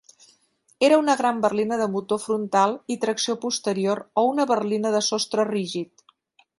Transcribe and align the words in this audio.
Era 0.87 0.97
una 1.01 1.15
gran 1.19 1.41
berlina 1.43 1.77
de 1.81 1.87
motor 1.97 2.21
frontal 2.25 2.75
i 2.97 2.97
tracció 3.05 3.37
posterior 3.47 4.05
o 4.23 4.27
una 4.35 4.49
berlina 4.55 4.97
de 4.99 5.07
sostre 5.11 5.51
rígid. 5.55 6.09